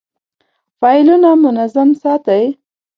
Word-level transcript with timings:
فایلونه 0.79 1.29
منظم 1.41 1.89
ساتئ؟ 2.01 2.45